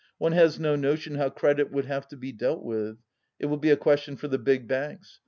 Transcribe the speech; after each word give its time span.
"One 0.17 0.31
has 0.31 0.59
no 0.59 0.75
notion 0.75 1.13
how 1.13 1.29
credit 1.29 1.71
would 1.71 1.85
have 1.85 2.07
to 2.07 2.17
be 2.17 2.31
dealt 2.31 2.63
with. 2.63 2.97
It 3.37 3.45
will 3.45 3.57
be 3.57 3.69
a 3.69 3.77
question 3.77 4.15
for 4.17 4.27
the 4.27 4.39
big 4.39 4.67
banks. 4.67 5.19